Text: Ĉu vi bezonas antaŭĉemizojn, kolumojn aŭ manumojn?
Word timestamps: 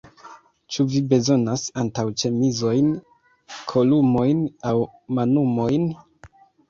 Ĉu 0.75 0.85
vi 0.93 1.01
bezonas 1.11 1.65
antaŭĉemizojn, 1.81 2.89
kolumojn 3.73 4.43
aŭ 4.71 4.75
manumojn? 5.19 5.87